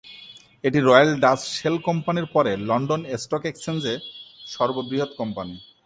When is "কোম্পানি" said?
5.19-5.55